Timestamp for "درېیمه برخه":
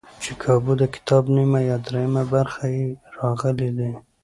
1.87-2.63